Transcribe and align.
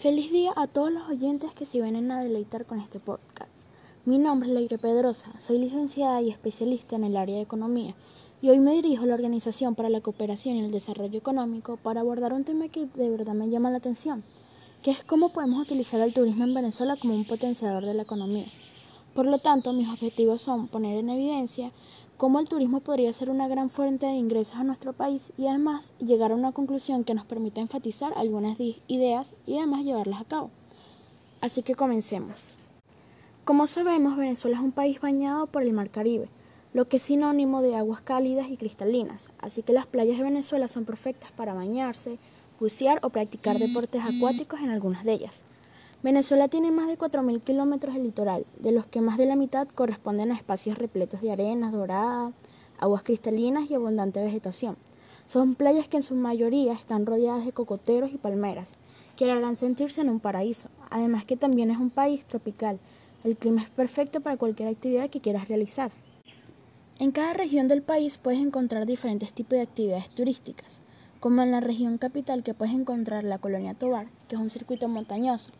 Feliz 0.00 0.32
día 0.32 0.54
a 0.56 0.66
todos 0.66 0.90
los 0.90 1.06
oyentes 1.10 1.52
que 1.52 1.66
se 1.66 1.78
vienen 1.78 2.10
a 2.10 2.22
deleitar 2.22 2.64
con 2.64 2.80
este 2.80 2.98
podcast. 2.98 3.68
Mi 4.06 4.16
nombre 4.16 4.48
es 4.48 4.54
Leire 4.54 4.78
Pedrosa, 4.78 5.30
soy 5.38 5.58
licenciada 5.58 6.22
y 6.22 6.30
especialista 6.30 6.96
en 6.96 7.04
el 7.04 7.18
área 7.18 7.36
de 7.36 7.42
economía 7.42 7.94
y 8.40 8.48
hoy 8.48 8.60
me 8.60 8.72
dirijo 8.72 9.04
a 9.04 9.06
la 9.08 9.12
Organización 9.12 9.74
para 9.74 9.90
la 9.90 10.00
Cooperación 10.00 10.56
y 10.56 10.60
el 10.60 10.70
Desarrollo 10.70 11.18
Económico 11.18 11.76
para 11.76 12.00
abordar 12.00 12.32
un 12.32 12.44
tema 12.44 12.68
que 12.68 12.86
de 12.86 13.10
verdad 13.10 13.34
me 13.34 13.50
llama 13.50 13.70
la 13.70 13.76
atención, 13.76 14.24
que 14.82 14.90
es 14.90 15.04
cómo 15.04 15.34
podemos 15.34 15.60
utilizar 15.60 16.00
el 16.00 16.14
turismo 16.14 16.44
en 16.44 16.54
Venezuela 16.54 16.96
como 16.96 17.14
un 17.14 17.26
potenciador 17.26 17.84
de 17.84 17.92
la 17.92 18.04
economía. 18.04 18.46
Por 19.12 19.26
lo 19.26 19.38
tanto, 19.38 19.74
mis 19.74 19.90
objetivos 19.90 20.40
son 20.40 20.68
poner 20.68 20.96
en 20.96 21.10
evidencia 21.10 21.72
cómo 22.20 22.38
el 22.38 22.50
turismo 22.50 22.80
podría 22.80 23.10
ser 23.14 23.30
una 23.30 23.48
gran 23.48 23.70
fuente 23.70 24.04
de 24.04 24.12
ingresos 24.12 24.58
a 24.58 24.62
nuestro 24.62 24.92
país 24.92 25.32
y 25.38 25.46
además 25.46 25.94
llegar 26.00 26.32
a 26.32 26.34
una 26.34 26.52
conclusión 26.52 27.02
que 27.02 27.14
nos 27.14 27.24
permita 27.24 27.62
enfatizar 27.62 28.12
algunas 28.14 28.58
ideas 28.88 29.34
y 29.46 29.56
además 29.56 29.84
llevarlas 29.84 30.20
a 30.20 30.26
cabo. 30.26 30.50
Así 31.40 31.62
que 31.62 31.74
comencemos. 31.74 32.56
Como 33.46 33.66
sabemos, 33.66 34.18
Venezuela 34.18 34.58
es 34.58 34.62
un 34.62 34.72
país 34.72 35.00
bañado 35.00 35.46
por 35.46 35.62
el 35.62 35.72
Mar 35.72 35.88
Caribe, 35.88 36.28
lo 36.74 36.88
que 36.88 36.98
es 36.98 37.04
sinónimo 37.04 37.62
de 37.62 37.74
aguas 37.74 38.02
cálidas 38.02 38.50
y 38.50 38.58
cristalinas, 38.58 39.30
así 39.38 39.62
que 39.62 39.72
las 39.72 39.86
playas 39.86 40.18
de 40.18 40.24
Venezuela 40.24 40.68
son 40.68 40.84
perfectas 40.84 41.30
para 41.30 41.54
bañarse, 41.54 42.18
bucear 42.60 43.00
o 43.02 43.08
practicar 43.08 43.58
deportes 43.58 44.02
acuáticos 44.04 44.60
en 44.60 44.68
algunas 44.68 45.04
de 45.04 45.14
ellas. 45.14 45.42
Venezuela 46.02 46.48
tiene 46.48 46.70
más 46.70 46.88
de 46.88 46.96
4.000 46.96 47.42
kilómetros 47.42 47.94
de 47.94 48.00
litoral, 48.00 48.46
de 48.58 48.72
los 48.72 48.86
que 48.86 49.02
más 49.02 49.18
de 49.18 49.26
la 49.26 49.36
mitad 49.36 49.68
corresponden 49.68 50.32
a 50.32 50.34
espacios 50.34 50.78
repletos 50.78 51.20
de 51.20 51.30
arenas 51.30 51.72
doradas, 51.72 52.32
aguas 52.78 53.02
cristalinas 53.02 53.70
y 53.70 53.74
abundante 53.74 54.22
vegetación. 54.22 54.78
Son 55.26 55.54
playas 55.54 55.88
que 55.88 55.98
en 55.98 56.02
su 56.02 56.14
mayoría 56.14 56.72
están 56.72 57.04
rodeadas 57.04 57.44
de 57.44 57.52
cocoteros 57.52 58.14
y 58.14 58.16
palmeras, 58.16 58.76
que 59.14 59.26
le 59.26 59.32
harán 59.32 59.56
sentirse 59.56 60.00
en 60.00 60.08
un 60.08 60.20
paraíso. 60.20 60.70
Además 60.88 61.26
que 61.26 61.36
también 61.36 61.70
es 61.70 61.76
un 61.76 61.90
país 61.90 62.24
tropical. 62.24 62.80
El 63.22 63.36
clima 63.36 63.60
es 63.60 63.68
perfecto 63.68 64.22
para 64.22 64.38
cualquier 64.38 64.70
actividad 64.70 65.10
que 65.10 65.20
quieras 65.20 65.48
realizar. 65.48 65.90
En 66.98 67.10
cada 67.12 67.34
región 67.34 67.68
del 67.68 67.82
país 67.82 68.16
puedes 68.16 68.40
encontrar 68.40 68.86
diferentes 68.86 69.34
tipos 69.34 69.58
de 69.58 69.62
actividades 69.64 70.08
turísticas, 70.08 70.80
como 71.20 71.42
en 71.42 71.50
la 71.50 71.60
región 71.60 71.98
capital 71.98 72.42
que 72.42 72.54
puedes 72.54 72.74
encontrar 72.74 73.24
la 73.24 73.36
Colonia 73.36 73.74
Tobar, 73.74 74.06
que 74.28 74.36
es 74.36 74.40
un 74.40 74.48
circuito 74.48 74.88
montañoso, 74.88 75.50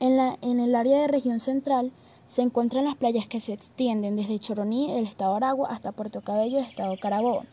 en, 0.00 0.16
la, 0.16 0.38
en 0.42 0.60
el 0.60 0.74
área 0.74 1.00
de 1.00 1.08
región 1.08 1.40
central 1.40 1.92
se 2.26 2.42
encuentran 2.42 2.84
las 2.84 2.96
playas 2.96 3.26
que 3.26 3.40
se 3.40 3.52
extienden 3.52 4.16
desde 4.16 4.38
Choroní, 4.38 4.92
del 4.92 5.06
estado 5.06 5.36
Aragua, 5.36 5.70
hasta 5.70 5.92
Puerto 5.92 6.20
Cabello, 6.20 6.56
del 6.56 6.66
estado 6.66 6.96
Carabobo. 7.00 7.44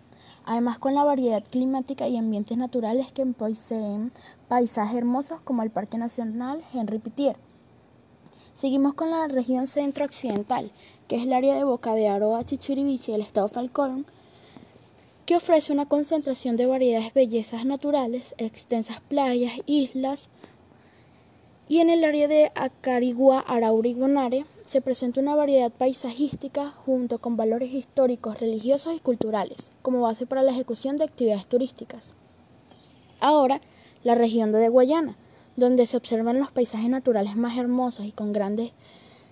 Además, 0.46 0.80
con 0.80 0.94
la 0.94 1.04
variedad 1.04 1.44
climática 1.50 2.08
y 2.08 2.18
ambientes 2.18 2.58
naturales 2.58 3.12
que 3.12 3.26
poseen 3.26 4.12
paisajes 4.50 4.98
hermosos 4.98 5.42
como 5.42 5.64
el 5.64 5.70
Parque 5.70 5.98
Nacional 5.98 6.62
Henry 6.74 7.00
Pitier. 7.00 7.38
Seguimos 8.54 8.94
con 8.94 9.10
la 9.10 9.28
región 9.28 9.68
centro-occidental, 9.68 10.70
que 11.08 11.16
es 11.16 11.24
el 11.24 11.34
área 11.34 11.56
de 11.56 11.64
Boca 11.64 11.94
de 11.94 12.10
Aroa, 12.10 12.44
Chichiriviche 12.44 13.12
y 13.12 13.16
el 13.16 13.22
estado 13.22 13.48
Falcón, 13.48 14.06
que 15.26 15.38
ofrece 15.38 15.72
una 15.72 15.88
concentración 15.88 16.58
de 16.58 16.66
variedades 16.66 17.14
bellezas 17.14 17.66
naturales, 17.66 18.36
extensas 18.38 19.00
playas, 19.00 19.54
islas, 19.66 20.30
y 21.70 21.80
en 21.80 21.90
el 21.90 22.04
área 22.04 22.28
de 22.28 22.52
Acarigua, 22.56 23.40
Arauri 23.40 23.92
y 23.92 23.94
Guanare 23.94 24.46
se 24.66 24.82
presenta 24.82 25.22
una 25.22 25.36
variedad 25.36 25.72
paisajística 25.72 26.72
junto 26.72 27.20
con 27.20 27.38
valores 27.38 27.74
históricos, 27.74 28.40
religiosos 28.40 28.96
y 28.96 29.00
culturales 29.00 29.72
como 29.82 30.02
base 30.02 30.26
para 30.26 30.44
la 30.44 30.52
ejecución 30.52 30.98
de 30.98 31.06
actividades 31.06 31.48
turísticas. 31.48 32.16
Ahora, 33.20 33.62
la 34.04 34.16
región 34.16 34.52
de 34.52 34.68
Guayana, 34.68 35.16
donde 35.56 35.86
se 35.86 35.98
observan 35.98 36.40
los 36.40 36.52
paisajes 36.52 36.90
naturales 36.90 37.36
más 37.36 37.58
hermosos 37.58 38.06
y 38.06 38.12
con 38.12 38.34
grandes 38.34 38.72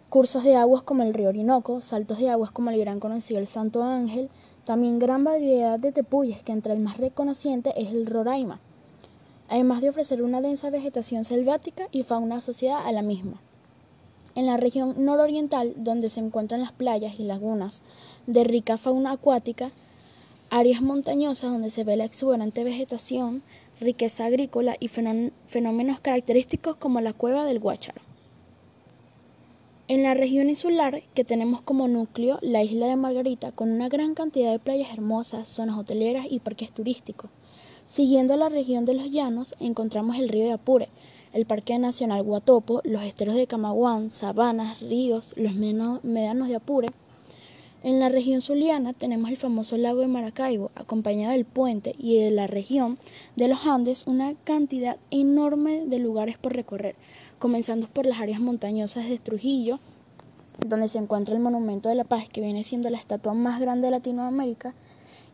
cursos 0.10 0.44
de 0.44 0.56
aguas 0.56 0.84
como 0.84 1.04
el 1.04 1.14
río 1.14 1.30
Orinoco, 1.30 1.82
saltos 1.82 2.20
de 2.20 2.30
aguas 2.30 2.52
como 2.52 2.70
el 2.70 2.80
gran 2.80 3.00
conocido 3.00 3.40
el 3.40 3.48
Santo 3.48 3.84
Ángel, 3.84 4.30
también 4.64 5.00
gran 5.00 5.24
variedad 5.24 5.80
de 5.80 5.92
tepuyes, 5.92 6.44
que 6.44 6.52
entre 6.52 6.74
el 6.74 6.80
más 6.80 6.98
reconociente 6.98 7.74
es 7.76 7.90
el 7.90 8.06
Roraima, 8.06 8.60
además 9.52 9.82
de 9.82 9.90
ofrecer 9.90 10.24
una 10.24 10.40
densa 10.40 10.70
vegetación 10.70 11.26
selvática 11.26 11.90
y 11.92 12.04
fauna 12.04 12.38
asociada 12.38 12.88
a 12.88 12.92
la 12.94 13.02
misma. 13.02 13.34
En 14.34 14.46
la 14.46 14.56
región 14.56 14.96
nororiental, 14.98 15.74
donde 15.76 16.08
se 16.08 16.22
encuentran 16.22 16.62
las 16.62 16.72
playas 16.72 17.20
y 17.20 17.24
lagunas 17.24 17.82
de 18.28 18.46
rica 18.46 18.78
fauna 18.78 19.12
acuática, 19.12 19.72
áreas 20.50 20.82
montañosas 20.82 21.52
donde 21.52 21.70
se 21.70 21.84
ve 21.84 21.98
la 21.98 22.06
exuberante 22.06 22.64
vegetación, 22.64 23.44
riqueza 23.82 24.26
agrícola 24.26 24.78
y 24.80 24.88
fenómenos 24.88 26.00
característicos 26.00 26.78
como 26.78 27.02
la 27.02 27.12
cueva 27.12 27.44
del 27.44 27.60
Guácharo. 27.60 28.02
En 29.90 30.04
la 30.04 30.14
región 30.14 30.48
insular, 30.48 31.04
que 31.14 31.26
tenemos 31.26 31.62
como 31.62 31.90
núcleo 31.90 32.40
la 32.42 32.64
isla 32.64 32.88
de 32.88 32.96
Margarita, 32.96 33.52
con 33.52 33.70
una 33.70 33.90
gran 33.90 34.14
cantidad 34.14 34.54
de 34.54 34.60
playas 34.60 34.94
hermosas, 34.94 35.50
zonas 35.50 35.78
hoteleras 35.78 36.28
y 36.30 36.40
parques 36.40 36.72
turísticos, 36.72 37.30
Siguiendo 37.92 38.38
la 38.38 38.48
región 38.48 38.86
de 38.86 38.94
los 38.94 39.12
llanos 39.12 39.54
encontramos 39.60 40.16
el 40.16 40.30
río 40.30 40.46
de 40.46 40.54
Apure, 40.54 40.88
el 41.34 41.46
Parque 41.46 41.78
Nacional 41.78 42.24
Guatopo, 42.24 42.80
los 42.86 43.04
esteros 43.04 43.36
de 43.36 43.48
Camaguán, 43.48 44.10
sabanas, 44.10 44.80
ríos, 44.80 45.34
los 45.36 45.56
médanos 45.56 46.48
de 46.48 46.56
Apure. 46.56 46.88
En 47.84 48.00
la 48.00 48.08
región 48.08 48.40
zuliana 48.40 48.94
tenemos 48.94 49.30
el 49.30 49.36
famoso 49.36 49.76
lago 49.76 50.00
de 50.00 50.08
Maracaibo, 50.08 50.72
acompañado 50.76 51.34
del 51.34 51.44
puente, 51.44 51.94
y 52.00 52.18
de 52.18 52.32
la 52.32 52.48
región 52.48 52.98
de 53.36 53.50
los 53.50 53.66
Andes 53.66 54.08
una 54.08 54.36
cantidad 54.46 54.96
enorme 55.10 55.86
de 55.86 56.00
lugares 56.00 56.38
por 56.38 56.54
recorrer, 56.56 56.96
comenzando 57.40 57.88
por 57.88 58.06
las 58.06 58.22
áreas 58.22 58.40
montañosas 58.40 59.10
de 59.10 59.20
Trujillo, 59.20 59.80
donde 60.66 60.88
se 60.88 60.98
encuentra 60.98 61.36
el 61.36 61.42
Monumento 61.42 61.90
de 61.90 61.96
la 61.96 62.06
Paz, 62.06 62.30
que 62.30 62.40
viene 62.40 62.64
siendo 62.64 62.90
la 62.90 62.98
estatua 62.98 63.34
más 63.34 63.60
grande 63.60 63.88
de 63.88 63.92
Latinoamérica, 63.92 64.76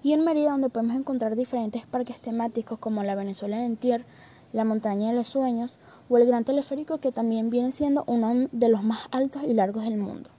y 0.03 0.13
en 0.13 0.23
Mérida 0.23 0.51
donde 0.51 0.69
podemos 0.69 0.95
encontrar 0.95 1.35
diferentes 1.35 1.85
parques 1.85 2.19
temáticos 2.21 2.79
como 2.79 3.03
la 3.03 3.15
Venezuela 3.15 3.65
en 3.65 3.77
Tier, 3.77 4.05
la 4.53 4.63
Montaña 4.63 5.09
de 5.09 5.15
los 5.15 5.27
Sueños 5.27 5.79
o 6.09 6.17
el 6.17 6.25
Gran 6.27 6.43
Teleférico 6.43 6.99
que 6.99 7.11
también 7.11 7.49
viene 7.49 7.71
siendo 7.71 8.03
uno 8.07 8.47
de 8.51 8.69
los 8.69 8.83
más 8.83 9.01
altos 9.11 9.43
y 9.43 9.53
largos 9.53 9.83
del 9.83 9.97
mundo. 9.97 10.29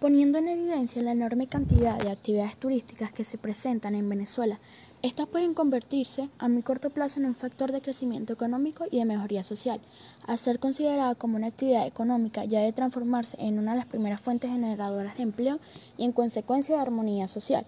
Poniendo 0.00 0.38
en 0.38 0.48
evidencia 0.48 1.02
la 1.02 1.12
enorme 1.12 1.46
cantidad 1.46 1.98
de 1.98 2.10
actividades 2.10 2.56
turísticas 2.56 3.12
que 3.12 3.24
se 3.24 3.36
presentan 3.36 3.94
en 3.94 4.08
Venezuela, 4.08 4.58
estas 5.02 5.28
pueden 5.28 5.54
convertirse 5.54 6.28
a 6.38 6.48
muy 6.48 6.62
corto 6.62 6.90
plazo 6.90 7.20
en 7.20 7.26
un 7.26 7.34
factor 7.34 7.72
de 7.72 7.80
crecimiento 7.80 8.34
económico 8.34 8.84
y 8.90 8.98
de 8.98 9.06
mejoría 9.06 9.44
social. 9.44 9.80
Al 10.26 10.38
ser 10.38 10.58
considerada 10.58 11.14
como 11.14 11.36
una 11.36 11.46
actividad 11.46 11.86
económica 11.86 12.44
ya 12.44 12.60
de 12.60 12.72
transformarse 12.72 13.38
en 13.40 13.58
una 13.58 13.72
de 13.72 13.78
las 13.78 13.86
primeras 13.86 14.20
fuentes 14.20 14.50
generadoras 14.50 15.16
de 15.16 15.22
empleo 15.22 15.58
y 15.96 16.04
en 16.04 16.12
consecuencia 16.12 16.76
de 16.76 16.82
armonía 16.82 17.28
social. 17.28 17.64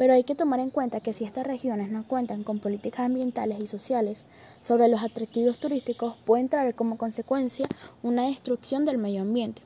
Pero 0.00 0.14
hay 0.14 0.24
que 0.24 0.34
tomar 0.34 0.60
en 0.60 0.70
cuenta 0.70 1.00
que 1.00 1.12
si 1.12 1.24
estas 1.24 1.46
regiones 1.46 1.90
no 1.90 2.08
cuentan 2.08 2.42
con 2.42 2.58
políticas 2.58 3.00
ambientales 3.00 3.60
y 3.60 3.66
sociales 3.66 4.24
sobre 4.62 4.88
los 4.88 5.02
atractivos 5.02 5.58
turísticos, 5.58 6.16
pueden 6.24 6.48
traer 6.48 6.74
como 6.74 6.96
consecuencia 6.96 7.66
una 8.02 8.26
destrucción 8.26 8.86
del 8.86 8.96
medio 8.96 9.20
ambiente. 9.20 9.60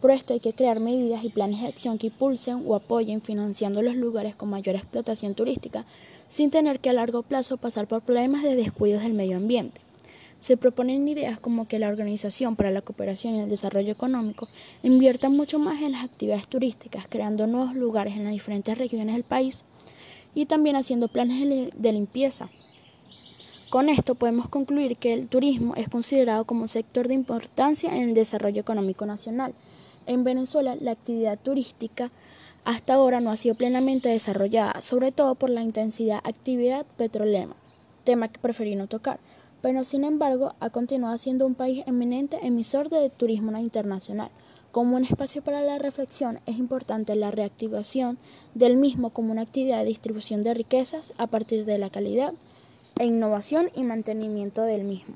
Por 0.00 0.10
esto 0.10 0.32
hay 0.32 0.40
que 0.40 0.54
crear 0.54 0.80
medidas 0.80 1.22
y 1.22 1.28
planes 1.28 1.60
de 1.60 1.68
acción 1.68 1.98
que 1.98 2.06
impulsen 2.06 2.62
o 2.66 2.74
apoyen 2.76 3.20
financiando 3.20 3.82
los 3.82 3.94
lugares 3.94 4.34
con 4.34 4.48
mayor 4.48 4.74
explotación 4.74 5.34
turística, 5.34 5.84
sin 6.28 6.50
tener 6.50 6.80
que 6.80 6.88
a 6.88 6.94
largo 6.94 7.22
plazo 7.22 7.58
pasar 7.58 7.86
por 7.86 8.00
problemas 8.00 8.42
de 8.42 8.56
descuidos 8.56 9.02
del 9.02 9.12
medio 9.12 9.36
ambiente. 9.36 9.82
Se 10.40 10.56
proponen 10.56 11.06
ideas 11.06 11.38
como 11.38 11.68
que 11.68 11.78
la 11.78 11.88
Organización 11.88 12.56
para 12.56 12.70
la 12.70 12.80
Cooperación 12.80 13.34
y 13.34 13.40
el 13.40 13.50
Desarrollo 13.50 13.92
Económico 13.92 14.48
invierta 14.82 15.28
mucho 15.28 15.58
más 15.58 15.82
en 15.82 15.92
las 15.92 16.04
actividades 16.04 16.48
turísticas, 16.48 17.06
creando 17.06 17.46
nuevos 17.46 17.74
lugares 17.74 18.14
en 18.14 18.24
las 18.24 18.32
diferentes 18.32 18.78
regiones 18.78 19.14
del 19.14 19.24
país 19.24 19.64
y 20.34 20.46
también 20.46 20.76
haciendo 20.76 21.08
planes 21.08 21.70
de 21.76 21.92
limpieza. 21.92 22.48
Con 23.70 23.88
esto 23.88 24.14
podemos 24.14 24.48
concluir 24.48 24.96
que 24.96 25.12
el 25.12 25.26
turismo 25.26 25.74
es 25.74 25.88
considerado 25.88 26.44
como 26.44 26.62
un 26.62 26.68
sector 26.68 27.08
de 27.08 27.14
importancia 27.14 27.94
en 27.94 28.08
el 28.08 28.14
desarrollo 28.14 28.60
económico 28.60 29.06
nacional. 29.06 29.54
En 30.06 30.22
Venezuela, 30.22 30.76
la 30.80 30.92
actividad 30.92 31.38
turística 31.38 32.10
hasta 32.64 32.94
ahora 32.94 33.20
no 33.20 33.30
ha 33.30 33.36
sido 33.36 33.56
plenamente 33.56 34.08
desarrollada, 34.08 34.80
sobre 34.80 35.12
todo 35.12 35.34
por 35.34 35.50
la 35.50 35.62
intensidad 35.62 36.20
actividad 36.24 36.86
petrolera, 36.96 37.54
tema 38.04 38.28
que 38.28 38.38
preferí 38.38 38.76
no 38.76 38.86
tocar 38.86 39.18
pero 39.64 39.82
sin 39.82 40.04
embargo 40.04 40.52
ha 40.60 40.68
continuado 40.68 41.16
siendo 41.16 41.46
un 41.46 41.54
país 41.54 41.84
eminente 41.86 42.38
emisor 42.42 42.90
de 42.90 43.08
turismo 43.08 43.58
internacional. 43.58 44.28
Como 44.74 44.96
un 44.96 45.04
espacio 45.04 45.40
para 45.40 45.60
la 45.60 45.78
reflexión 45.78 46.40
es 46.46 46.58
importante 46.58 47.14
la 47.14 47.30
reactivación 47.30 48.18
del 48.54 48.76
mismo 48.76 49.10
como 49.10 49.30
una 49.30 49.42
actividad 49.42 49.78
de 49.78 49.84
distribución 49.84 50.42
de 50.42 50.52
riquezas 50.52 51.12
a 51.16 51.28
partir 51.28 51.64
de 51.64 51.78
la 51.78 51.90
calidad 51.90 52.34
e 52.98 53.04
innovación 53.04 53.70
y 53.76 53.84
mantenimiento 53.84 54.62
del 54.62 54.82
mismo. 54.82 55.14